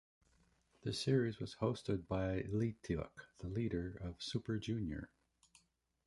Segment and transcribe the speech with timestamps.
[0.81, 5.11] The series was hosted by Leeteuk, the leader of Super Junior.